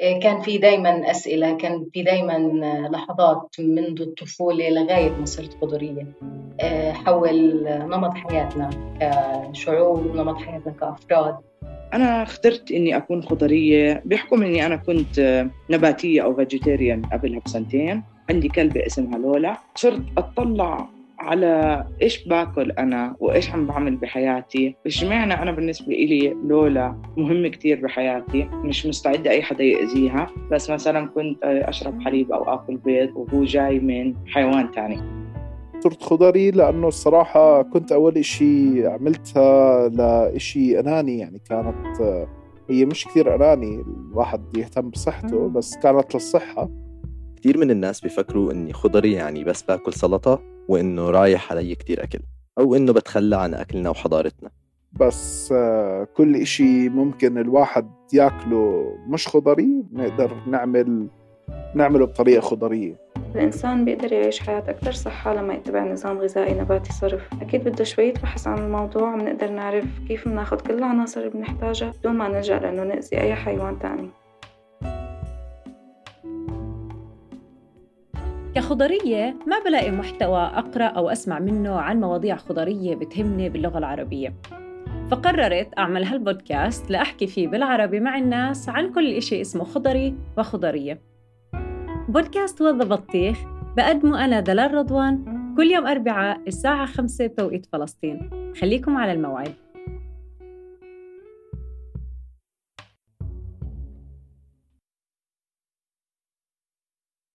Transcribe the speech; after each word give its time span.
آه، 0.00 0.18
كان 0.18 0.40
في 0.40 0.58
دايما 0.58 1.10
أسئلة 1.10 1.56
كان 1.56 1.86
في 1.92 2.02
دايما 2.02 2.38
لحظات 2.92 3.48
منذ 3.58 4.02
الطفولة 4.02 4.70
لغاية 4.70 5.10
ما 5.10 5.24
صرت 5.24 5.58
خضرية 5.62 6.06
حول 6.92 7.64
نمط 7.64 8.14
حياتنا 8.14 8.70
كشعوب 9.00 10.16
نمط 10.16 10.36
حياتنا 10.36 10.72
كأفراد. 10.72 11.36
أنا 11.94 12.22
اخترت 12.22 12.72
إني 12.72 12.96
أكون 12.96 13.22
خضرية 13.22 14.02
بحكم 14.04 14.42
إني 14.42 14.66
أنا 14.66 14.76
كنت 14.76 15.46
نباتية 15.70 16.22
أو 16.22 16.34
فيجيتيريان 16.34 17.02
قبلها 17.12 17.40
بسنتين 17.46 18.02
عندي 18.30 18.48
كلبة 18.48 18.86
اسمها 18.86 19.18
لولا 19.18 19.56
صرت 19.74 20.02
أطلع 20.18 20.88
على 21.18 21.84
إيش 22.02 22.28
باكل 22.28 22.70
أنا 22.70 23.16
وإيش 23.20 23.50
عم 23.50 23.66
بعمل 23.66 23.96
بحياتي. 23.96 24.74
اشمعنى 24.86 25.34
أنا 25.34 25.52
بالنسبة 25.52 25.94
إلي 25.94 26.36
لولا 26.44 26.96
مهمه 27.16 27.48
كثير 27.48 27.80
بحياتي. 27.80 28.48
مش 28.52 28.86
مستعدة 28.86 29.30
أي 29.30 29.42
حدا 29.42 29.64
يأذيها. 29.64 30.26
بس 30.52 30.70
مثلا 30.70 31.06
كنت 31.06 31.38
أشرب 31.42 32.00
حليب 32.00 32.32
أو 32.32 32.54
آكل 32.54 32.76
بيض 32.76 33.16
وهو 33.16 33.44
جاي 33.44 33.80
من 33.80 34.14
حيوان 34.26 34.70
ثاني 34.72 35.00
صرت 35.80 36.02
خضري 36.02 36.50
لأنه 36.50 36.88
الصراحة 36.88 37.62
كنت 37.62 37.92
أول 37.92 38.16
إشي 38.16 38.86
عملتها 38.86 39.88
لإشي 39.88 40.80
أناني. 40.80 41.18
يعني 41.18 41.38
كانت 41.50 42.26
هي 42.70 42.84
مش 42.84 43.06
كثير 43.06 43.34
أناني 43.34 43.84
الواحد 44.10 44.56
يهتم 44.56 44.90
بصحته 44.90 45.48
بس 45.48 45.76
كانت 45.76 46.14
للصحة. 46.14 46.70
كثير 47.36 47.58
من 47.58 47.70
الناس 47.70 48.00
بيفكروا 48.00 48.52
إني 48.52 48.72
خضري 48.72 49.12
يعني 49.12 49.44
بس 49.44 49.62
باكل 49.62 49.92
سلطة. 49.92 50.57
وإنه 50.68 51.10
رايح 51.10 51.52
علي 51.52 51.74
كتير 51.74 52.02
أكل 52.02 52.20
أو 52.58 52.74
إنه 52.74 52.92
بتخلى 52.92 53.36
عن 53.36 53.54
أكلنا 53.54 53.90
وحضارتنا. 53.90 54.50
بس 54.92 55.54
كل 56.16 56.36
إشي 56.36 56.88
ممكن 56.88 57.38
الواحد 57.38 57.90
ياكله 58.12 58.94
مش 59.06 59.28
خضري 59.28 59.84
نقدر 59.92 60.34
نعمل 60.46 61.08
نعمله 61.74 62.06
بطريقة 62.06 62.40
خضرية. 62.40 62.94
الإنسان 63.34 63.84
بيقدر 63.84 64.12
يعيش 64.12 64.40
حياة 64.40 64.64
أكثر 64.68 64.92
صحة 64.92 65.34
لما 65.34 65.54
يتبع 65.54 65.92
نظام 65.92 66.18
غذائي 66.18 66.60
نباتي 66.60 66.92
صرف. 66.92 67.28
أكيد 67.42 67.68
بده 67.68 67.84
شوية 67.84 68.14
بحث 68.14 68.46
عن 68.46 68.58
الموضوع 68.58 69.16
بنقدر 69.16 69.50
نعرف 69.50 69.84
كيف 70.08 70.28
بناخد 70.28 70.60
كل 70.60 70.74
العناصر 70.74 71.20
اللي 71.20 71.30
بنحتاجها 71.30 71.92
بدون 72.00 72.12
ما 72.12 72.28
نلجأ 72.28 72.58
لأنه 72.58 72.84
نأذي 72.84 73.20
أي 73.20 73.34
حيوان 73.34 73.78
تاني. 73.78 74.08
كخضرية 78.58 79.36
ما 79.46 79.58
بلاقي 79.64 79.90
محتوى 79.90 80.38
أقرأ 80.38 80.84
أو 80.84 81.10
أسمع 81.10 81.38
منه 81.38 81.74
عن 81.80 82.00
مواضيع 82.00 82.36
خضرية 82.36 82.94
بتهمني 82.94 83.48
باللغة 83.48 83.78
العربية. 83.78 84.34
فقررت 85.10 85.68
أعمل 85.78 86.04
هالبودكاست 86.04 86.90
لأحكي 86.90 87.26
فيه 87.26 87.48
بالعربي 87.48 88.00
مع 88.00 88.18
الناس 88.18 88.68
عن 88.68 88.92
كل 88.92 89.12
إشي 89.12 89.40
اسمه 89.40 89.64
خضري 89.64 90.14
وخضرية. 90.38 91.00
بودكاست 92.08 92.60
وذا 92.60 92.84
بطيخ 92.84 93.38
بقدمه 93.76 94.24
أنا 94.24 94.40
دلال 94.40 94.74
رضوان 94.74 95.24
كل 95.56 95.70
يوم 95.70 95.86
أربعاء 95.86 96.40
الساعة 96.46 96.86
خمسة 96.86 97.26
بتوقيت 97.26 97.66
فلسطين. 97.66 98.30
خليكم 98.60 98.96
على 98.96 99.12
الموعد. 99.12 99.52